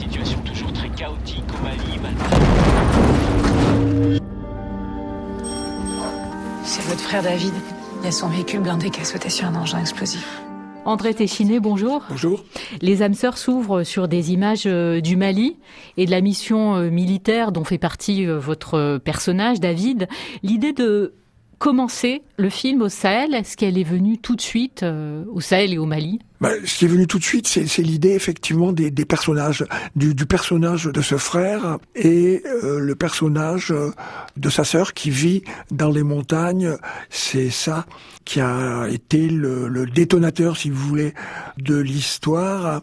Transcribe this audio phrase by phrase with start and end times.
[0.00, 1.80] situation toujours très chaotique au Mali.
[6.64, 7.52] C'est votre frère David.
[8.00, 10.40] Il y a son véhicule blindé qui a sauté sur un engin explosif.
[10.86, 12.02] André Téchiné, bonjour.
[12.08, 12.42] Bonjour.
[12.80, 15.58] Les âmes sœurs s'ouvrent sur des images euh, du Mali
[15.98, 20.08] et de la mission euh, militaire dont fait partie euh, votre personnage, David.
[20.42, 21.12] L'idée de
[21.58, 25.78] commencer le film au Sahel, est-ce qu'elle est venue tout de suite au Sahel et
[25.78, 26.20] au Mali?
[26.40, 29.64] Bah, ce qui est venu tout de suite, c'est l'idée effectivement des, des personnages,
[29.94, 33.74] du, du, personnage de ce frère et le personnage
[34.36, 36.76] de sa sœur qui vit dans les montagnes.
[37.10, 37.86] C'est ça
[38.24, 41.14] qui a été le, le, détonateur, si vous voulez,
[41.58, 42.82] de l'histoire.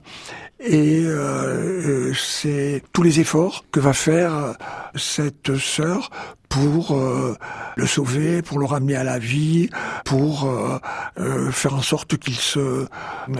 [0.59, 4.55] Et euh, c'est tous les efforts que va faire
[4.95, 6.09] cette sœur
[6.49, 7.35] pour euh,
[7.75, 9.69] le sauver, pour le ramener à la vie,
[10.05, 10.79] pour euh,
[11.19, 12.87] euh faire en sorte qu'il se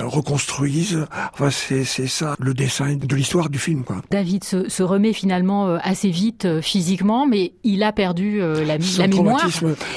[0.08, 1.06] reconstruise.
[1.34, 3.84] Enfin, c'est, ça le dessin de l'histoire du film.
[3.84, 4.02] Quoi.
[4.12, 9.08] David se, se remet finalement assez vite physiquement, mais il a perdu la, son la
[9.08, 9.50] mémoire.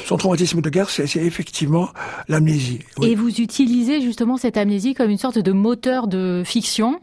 [0.06, 1.88] Son traumatisme de guerre, c'est, c'est effectivement
[2.28, 2.81] l'amnésie.
[2.98, 3.08] Oui.
[3.08, 7.00] Et vous utilisez justement cette amnésie comme une sorte de moteur de fiction.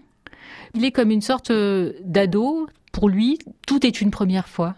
[0.76, 1.52] Il est comme une sorte
[2.04, 2.68] d'ado
[2.98, 4.74] pour lui, tout est une première fois.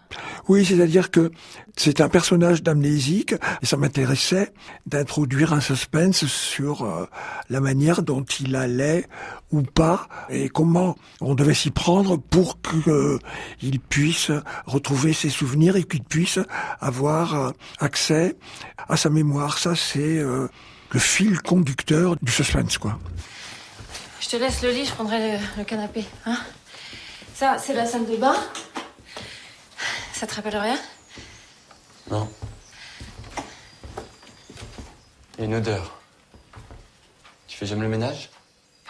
[0.46, 1.32] Oui, c'est-à-dire que
[1.74, 3.32] c'est un personnage d'amnésique
[3.62, 4.52] et ça m'intéressait
[4.84, 7.06] d'introduire un suspense sur euh,
[7.48, 9.06] la manière dont il allait
[9.52, 13.18] ou pas et comment on devait s'y prendre pour qu'il euh,
[13.88, 14.30] puisse
[14.66, 16.38] retrouver ses souvenirs et qu'il puisse
[16.78, 18.36] avoir euh, accès
[18.86, 19.56] à sa mémoire.
[19.56, 22.98] Ça, c'est le fil conducteur du suspense, quoi.
[24.20, 26.36] Je te laisse le lit, je prendrai le, le canapé, hein?
[27.40, 28.36] Ça, c'est la salle de bain.
[30.12, 30.78] Ça te rappelle rien?
[32.10, 32.30] Non.
[35.38, 35.98] Il une odeur.
[37.48, 38.28] Tu fais jamais le ménage?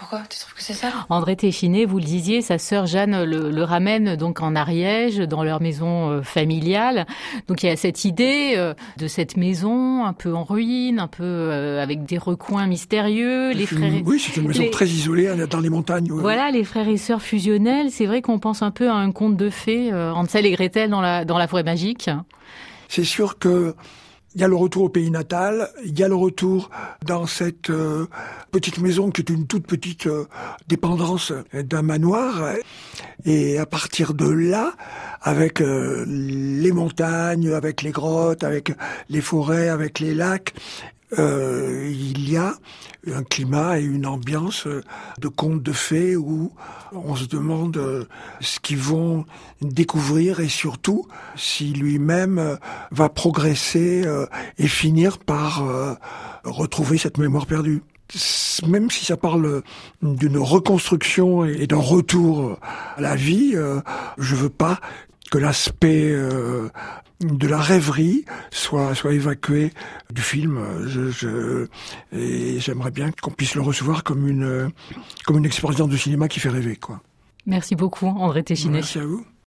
[0.01, 3.51] Pourquoi Tu trouves que c'est ça André Téchiné, vous le disiez, sa sœur Jeanne le,
[3.51, 7.07] le, ramène donc en Ariège, dans leur maison euh, familiale.
[7.49, 11.07] Donc il y a cette idée euh, de cette maison un peu en ruine, un
[11.07, 13.53] peu euh, avec des recoins mystérieux.
[13.53, 13.93] Les frères...
[14.07, 14.71] Oui, c'est une maison les...
[14.71, 16.11] très isolée dans les montagnes.
[16.11, 16.23] Ouais.
[16.23, 17.91] Voilà, les frères et sœurs fusionnels.
[17.91, 21.03] C'est vrai qu'on pense un peu à un conte de fées, Hansel et Gretel dans
[21.03, 22.09] la, dans la forêt magique.
[22.89, 23.75] C'est sûr que
[24.35, 26.71] il y a le retour au pays natal, il y a le retour
[27.05, 28.07] dans cette euh,
[28.53, 30.27] petite maison qui est une toute petite euh,
[30.69, 32.55] dépendance d'un manoir.
[33.25, 34.75] Et à partir de là,
[35.21, 38.73] avec euh, les montagnes, avec les grottes, avec
[39.09, 40.55] les forêts, avec les lacs,
[41.19, 42.55] euh, il y a
[43.13, 44.69] un climat et une ambiance
[45.19, 46.53] de contes de fées où
[46.93, 48.05] on se demande euh,
[48.41, 49.25] ce qu'ils vont
[49.61, 51.07] découvrir et surtout
[51.37, 52.57] si lui-même euh,
[52.93, 54.05] va progresser
[54.59, 55.65] et finir par
[56.45, 57.83] retrouver cette mémoire perdue.
[58.67, 59.63] Même si ça parle
[60.03, 62.59] d'une reconstruction et d'un retour
[62.97, 63.55] à la vie,
[64.19, 64.81] je veux pas
[65.31, 66.13] que l'aspect
[67.21, 69.73] de la rêverie soit soit évacué
[70.13, 70.59] du film.
[70.87, 71.67] Je, je
[72.13, 74.71] et j'aimerais bien qu'on puisse le recevoir comme une
[75.27, 77.01] comme une expérience de cinéma qui fait rêver quoi.
[77.47, 78.75] Merci beaucoup André Téchiné.
[78.75, 79.25] Merci à vous.